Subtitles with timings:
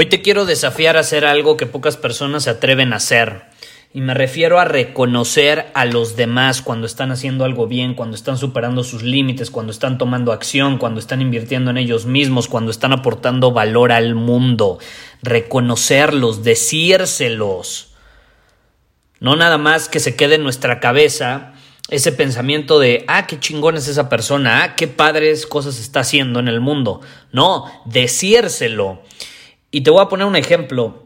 [0.00, 3.46] Hoy te quiero desafiar a hacer algo que pocas personas se atreven a hacer.
[3.92, 8.38] Y me refiero a reconocer a los demás cuando están haciendo algo bien, cuando están
[8.38, 12.92] superando sus límites, cuando están tomando acción, cuando están invirtiendo en ellos mismos, cuando están
[12.92, 14.78] aportando valor al mundo.
[15.20, 17.94] Reconocerlos, decírselos.
[19.18, 21.54] No nada más que se quede en nuestra cabeza
[21.90, 26.38] ese pensamiento de, ah, qué chingón es esa persona, ah, qué padres cosas está haciendo
[26.38, 27.00] en el mundo.
[27.32, 29.02] No, decírselo.
[29.70, 31.04] Y te voy a poner un ejemplo.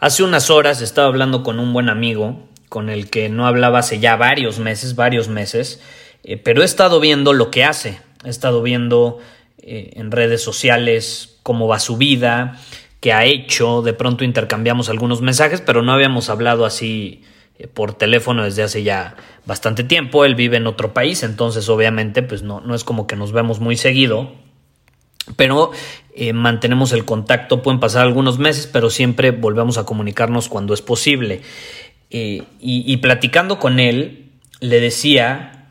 [0.00, 4.00] Hace unas horas estaba hablando con un buen amigo, con el que no hablaba hace
[4.00, 5.80] ya varios meses, varios meses,
[6.24, 9.18] eh, pero he estado viendo lo que hace, he estado viendo
[9.58, 12.58] eh, en redes sociales cómo va su vida,
[12.98, 17.22] qué ha hecho, de pronto intercambiamos algunos mensajes, pero no habíamos hablado así
[17.58, 19.14] eh, por teléfono desde hace ya
[19.46, 23.14] bastante tiempo, él vive en otro país, entonces obviamente pues no, no es como que
[23.14, 24.32] nos vemos muy seguido,
[25.36, 25.72] pero
[26.14, 30.82] eh, mantenemos el contacto, pueden pasar algunos meses, pero siempre volvemos a comunicarnos cuando es
[30.82, 31.42] posible.
[32.10, 34.30] Eh, y, platicando con él,
[34.60, 35.70] le decía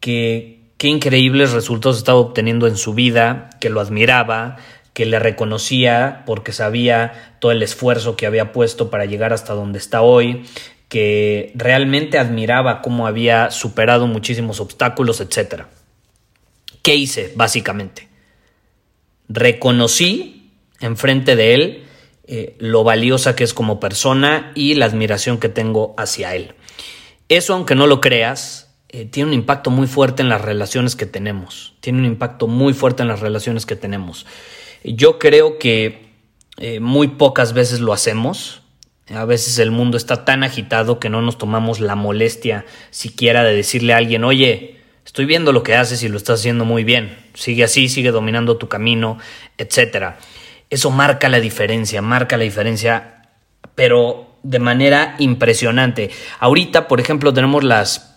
[0.00, 4.56] que qué increíbles resultados estaba obteniendo en su vida, que lo admiraba,
[4.92, 9.78] que le reconocía porque sabía todo el esfuerzo que había puesto para llegar hasta donde
[9.78, 10.44] está hoy,
[10.88, 15.62] que realmente admiraba cómo había superado muchísimos obstáculos, etc.
[16.82, 18.08] ¿Qué hice, básicamente?
[19.28, 21.84] Reconocí enfrente de él
[22.26, 26.54] eh, lo valiosa que es como persona y la admiración que tengo hacia él.
[27.28, 31.06] Eso, aunque no lo creas, eh, tiene un impacto muy fuerte en las relaciones que
[31.06, 31.74] tenemos.
[31.80, 34.26] Tiene un impacto muy fuerte en las relaciones que tenemos.
[34.84, 36.08] Yo creo que
[36.58, 38.62] eh, muy pocas veces lo hacemos.
[39.08, 43.54] A veces el mundo está tan agitado que no nos tomamos la molestia siquiera de
[43.54, 44.77] decirle a alguien, oye,
[45.08, 47.16] Estoy viendo lo que haces y lo estás haciendo muy bien.
[47.32, 49.16] Sigue así, sigue dominando tu camino,
[49.56, 50.16] etc.
[50.68, 53.22] Eso marca la diferencia, marca la diferencia,
[53.74, 56.10] pero de manera impresionante.
[56.40, 58.16] Ahorita, por ejemplo, tenemos las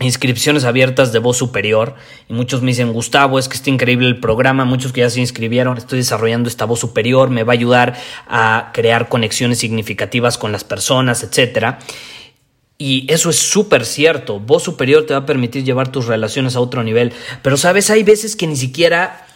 [0.00, 1.94] inscripciones abiertas de voz superior
[2.28, 5.20] y muchos me dicen Gustavo es que está increíble el programa muchos que ya se
[5.20, 7.94] inscribieron estoy desarrollando esta voz superior me va a ayudar
[8.26, 11.78] a crear conexiones significativas con las personas etcétera
[12.76, 14.40] y eso es súper cierto.
[14.40, 17.12] Voz superior te va a permitir llevar tus relaciones a otro nivel.
[17.42, 19.26] Pero sabes, hay veces que ni siquiera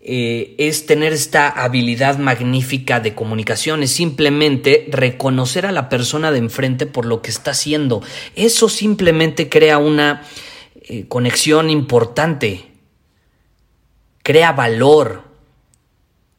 [0.00, 6.38] eh, es tener esta habilidad magnífica de comunicación, es simplemente reconocer a la persona de
[6.38, 8.02] enfrente por lo que está haciendo.
[8.34, 10.22] Eso simplemente crea una
[10.74, 12.66] eh, conexión importante,
[14.22, 15.27] crea valor.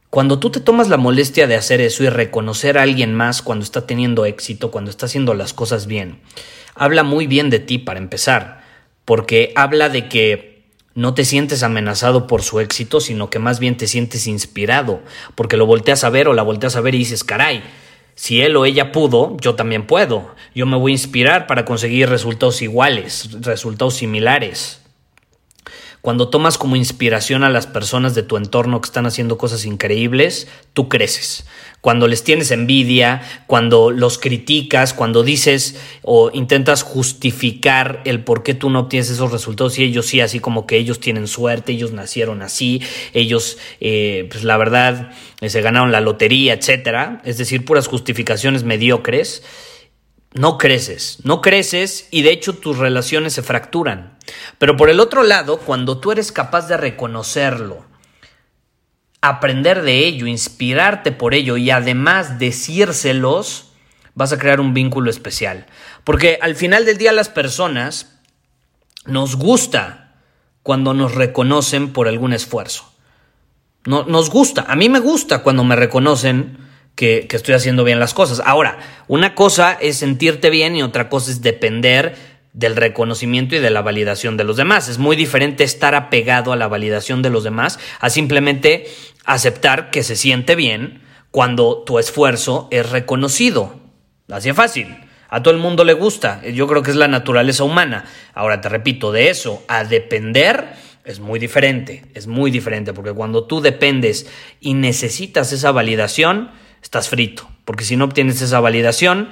[0.10, 3.64] Cuando tú te tomas la molestia de hacer eso y reconocer a alguien más cuando
[3.64, 6.20] está teniendo éxito, cuando está haciendo las cosas bien,
[6.74, 8.64] habla muy bien de ti para empezar,
[9.06, 10.64] porque habla de que
[10.96, 15.02] no te sientes amenazado por su éxito, sino que más bien te sientes inspirado,
[15.36, 17.62] porque lo volteas a ver o la volteas a ver y dices, caray,
[18.16, 20.36] si él o ella pudo, yo también puedo.
[20.56, 24.82] Yo me voy a inspirar para conseguir resultados iguales, resultados similares.
[26.10, 30.48] Cuando tomas como inspiración a las personas de tu entorno que están haciendo cosas increíbles,
[30.74, 31.46] tú creces.
[31.82, 38.56] Cuando les tienes envidia, cuando los criticas, cuando dices o intentas justificar el por qué
[38.56, 41.92] tú no obtienes esos resultados y ellos sí, así como que ellos tienen suerte, ellos
[41.92, 42.82] nacieron así,
[43.14, 45.12] ellos, eh, pues la verdad,
[45.42, 47.22] eh, se ganaron la lotería, etcétera.
[47.24, 49.44] Es decir, puras justificaciones mediocres
[50.34, 54.18] no creces, no creces y de hecho tus relaciones se fracturan.
[54.58, 57.86] Pero por el otro lado, cuando tú eres capaz de reconocerlo,
[59.22, 63.72] aprender de ello, inspirarte por ello y además decírselos,
[64.16, 65.66] vas a crear un vínculo especial.
[66.04, 68.20] Porque al final del día las personas
[69.06, 70.16] nos gusta
[70.64, 72.92] cuando nos reconocen por algún esfuerzo.
[73.86, 76.58] No, nos gusta, a mí me gusta cuando me reconocen
[76.96, 78.42] que, que estoy haciendo bien las cosas.
[78.46, 82.16] Ahora, una cosa es sentirte bien y otra cosa es depender
[82.54, 84.90] del reconocimiento y de la validación de los demás.
[84.90, 88.88] Es muy diferente estar apegado a la validación de los demás a simplemente
[89.26, 91.02] aceptar que se siente bien
[91.32, 93.80] cuando tu esfuerzo es reconocido.
[94.30, 94.88] Así es fácil.
[95.30, 96.42] A todo el mundo le gusta.
[96.48, 98.06] Yo creo que es la naturaleza humana.
[98.34, 100.74] Ahora te repito, de eso a depender
[101.06, 102.06] es muy diferente.
[102.16, 104.28] Es muy diferente porque cuando tú dependes
[104.60, 106.52] y necesitas esa validación,
[106.82, 107.48] estás frito.
[107.66, 109.30] Porque si no obtienes esa validación,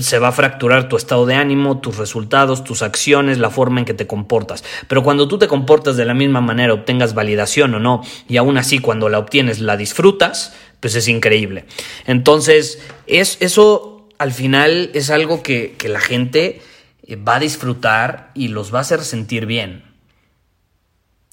[0.00, 3.86] se va a fracturar tu estado de ánimo, tus resultados, tus acciones, la forma en
[3.86, 4.64] que te comportas.
[4.88, 8.58] Pero cuando tú te comportas de la misma manera, obtengas validación o no, y aún
[8.58, 11.66] así cuando la obtienes la disfrutas, pues es increíble.
[12.06, 16.60] Entonces, es, eso al final es algo que, que la gente
[17.06, 19.84] eh, va a disfrutar y los va a hacer sentir bien.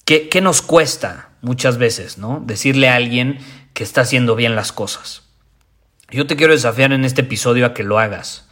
[0.04, 2.40] ¿Qué, ¿Qué nos cuesta muchas veces, no?
[2.46, 3.38] Decirle a alguien
[3.74, 5.25] que está haciendo bien las cosas.
[6.10, 8.44] Yo te quiero desafiar en este episodio a que lo hagas.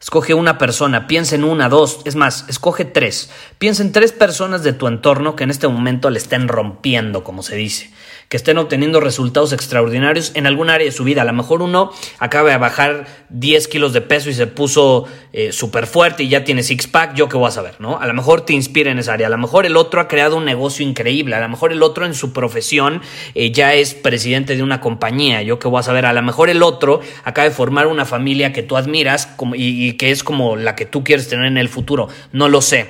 [0.00, 3.30] Escoge una persona, piensa en una, dos, es más, escoge tres.
[3.58, 7.42] Piensa en tres personas de tu entorno que en este momento le estén rompiendo, como
[7.42, 7.90] se dice
[8.28, 11.22] que estén obteniendo resultados extraordinarios en algún área de su vida.
[11.22, 15.52] A lo mejor uno acaba de bajar 10 kilos de peso y se puso eh,
[15.52, 17.98] súper fuerte y ya tiene six-pack, yo qué voy a saber, ¿no?
[17.98, 20.36] A lo mejor te inspira en esa área, a lo mejor el otro ha creado
[20.36, 23.00] un negocio increíble, a lo mejor el otro en su profesión
[23.34, 26.50] eh, ya es presidente de una compañía, yo qué voy a saber, a lo mejor
[26.50, 30.56] el otro acaba de formar una familia que tú admiras y, y que es como
[30.56, 32.86] la que tú quieres tener en el futuro, no lo sé,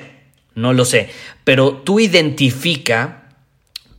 [0.54, 1.10] no lo sé,
[1.44, 3.17] pero tú identifica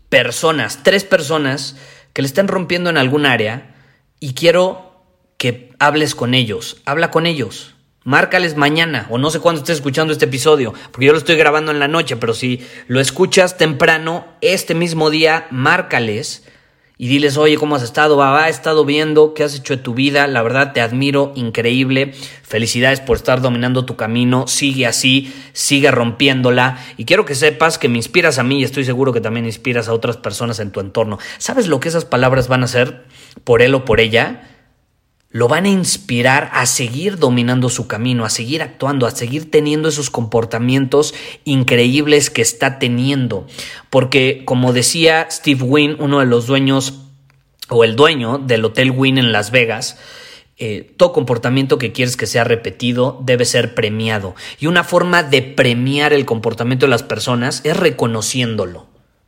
[0.10, 1.78] personas, tres personas
[2.14, 3.76] que le estén rompiendo en algún área
[4.20, 5.04] y quiero
[5.38, 6.78] que hables con ellos.
[6.86, 7.76] Habla con ellos.
[8.04, 11.72] Márcales mañana o no sé cuándo estés escuchando este episodio, porque yo lo estoy grabando
[11.72, 16.44] en la noche, pero si lo escuchas temprano, este mismo día, márcales
[17.02, 18.18] y diles, oye, ¿cómo has estado?
[18.18, 22.14] Va, he estado viendo qué has hecho de tu vida, la verdad te admiro, increíble,
[22.44, 27.88] felicidades por estar dominando tu camino, sigue así, sigue rompiéndola y quiero que sepas que
[27.88, 30.82] me inspiras a mí y estoy seguro que también inspiras a otras personas en tu
[30.82, 31.20] entorno.
[31.38, 33.06] ¿Sabes lo que esas palabras van a hacer
[33.46, 34.59] por él o por ella?
[35.32, 39.90] Lo van a inspirar a seguir dominando su camino, a seguir actuando, a seguir teniendo
[39.90, 41.14] esos comportamientos
[41.46, 43.46] increíbles que está teniendo.
[43.90, 47.02] Porque, como decía Steve Wynn, uno de los dueños
[47.70, 49.98] o el dueño del Hotel Wynn en Las Vegas,
[50.58, 54.36] eh, todo comportamiento que quieres que sea repetido debe ser premiado.
[54.60, 58.88] Y una forma de premiar el comportamiento de las personas es reconociéndolo.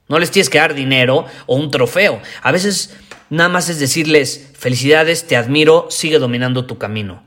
[0.09, 2.19] No les tienes que dar dinero o un trofeo.
[2.41, 2.93] A veces
[3.31, 7.23] Nada más es decirles, felicidades, te admiro, sigue dominando tu camino.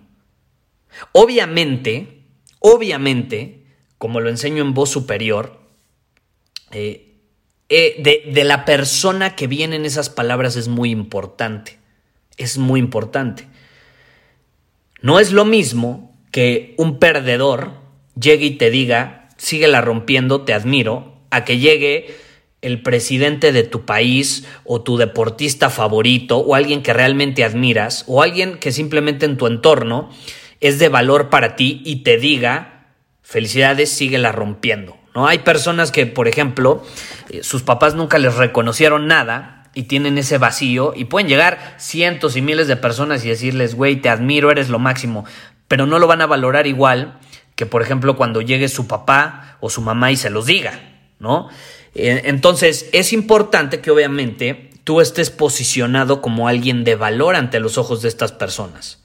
[1.12, 2.26] Obviamente,
[2.58, 3.64] obviamente,
[3.96, 5.62] como lo enseño en voz superior,
[6.72, 7.14] eh,
[7.70, 11.78] eh, de, de la persona que vienen esas palabras es muy importante.
[12.36, 13.46] Es muy importante.
[15.00, 17.80] No es lo mismo que un perdedor
[18.20, 22.14] llegue y te diga, síguela rompiendo, te admiro, a que llegue
[22.64, 28.22] el presidente de tu país o tu deportista favorito o alguien que realmente admiras o
[28.22, 30.10] alguien que simplemente en tu entorno
[30.60, 32.86] es de valor para ti y te diga,
[33.22, 34.96] felicidades, síguela rompiendo.
[35.14, 35.26] ¿no?
[35.28, 36.82] Hay personas que, por ejemplo,
[37.28, 42.34] eh, sus papás nunca les reconocieron nada y tienen ese vacío y pueden llegar cientos
[42.34, 45.26] y miles de personas y decirles, güey, te admiro, eres lo máximo,
[45.68, 47.18] pero no lo van a valorar igual
[47.56, 51.48] que, por ejemplo, cuando llegue su papá o su mamá y se los diga, ¿no?
[51.94, 57.78] Eh, entonces, es importante que obviamente tú estés posicionado como alguien de valor ante los
[57.78, 59.02] ojos de estas personas.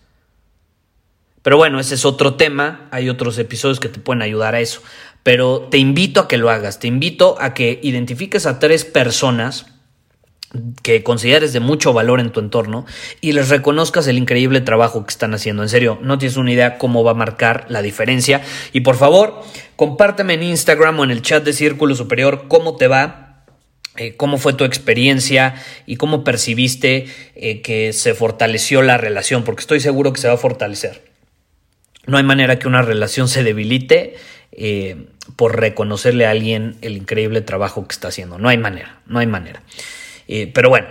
[1.42, 4.82] Pero bueno, ese es otro tema, hay otros episodios que te pueden ayudar a eso.
[5.24, 9.68] Pero te invito a que lo hagas, te invito a que identifiques a tres personas
[10.82, 12.86] que consideres de mucho valor en tu entorno
[13.22, 15.62] y les reconozcas el increíble trabajo que están haciendo.
[15.62, 18.42] En serio, no tienes una idea cómo va a marcar la diferencia.
[18.74, 19.42] Y por favor,
[19.76, 23.46] compárteme en Instagram o en el chat de Círculo Superior cómo te va,
[23.98, 29.62] eh, cómo fue tu experiencia y cómo percibiste eh, que se fortaleció la relación, porque
[29.62, 31.10] estoy seguro que se va a fortalecer.
[32.08, 34.16] No hay manera que una relación se debilite
[34.52, 38.40] eh, por reconocerle a alguien el increíble trabajo que está haciendo.
[38.40, 39.62] No hay manera, no hay manera.
[40.32, 40.88] Eh, pero bueno,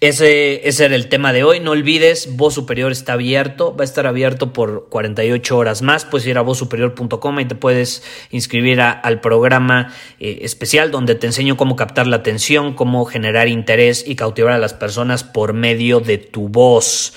[0.00, 1.60] ese, ese, era el tema de hoy.
[1.60, 6.04] No olvides, Voz Superior está abierto, va a estar abierto por 48 horas más.
[6.04, 11.56] Puedes ir a vozsuperior.com y te puedes inscribir al programa eh, especial donde te enseño
[11.56, 16.18] cómo captar la atención, cómo generar interés y cautivar a las personas por medio de
[16.18, 17.14] tu voz.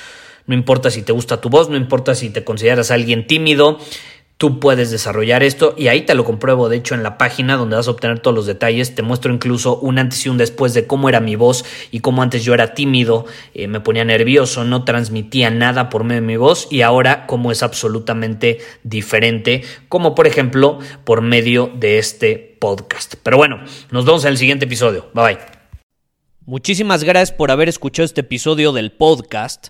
[0.48, 3.80] No importa si te gusta tu voz, no importa si te consideras alguien tímido,
[4.38, 7.76] tú puedes desarrollar esto y ahí te lo compruebo, de hecho en la página donde
[7.76, 10.88] vas a obtener todos los detalles, te muestro incluso un antes y un después de
[10.88, 14.84] cómo era mi voz y cómo antes yo era tímido, eh, me ponía nervioso, no
[14.84, 20.28] transmitía nada por medio de mi voz y ahora cómo es absolutamente diferente, como por
[20.28, 23.16] ejemplo por medio de este podcast.
[23.24, 25.10] Pero bueno, nos vemos en el siguiente episodio.
[25.14, 25.56] Bye bye.
[26.48, 29.70] Muchísimas gracias por haber escuchado este episodio del podcast.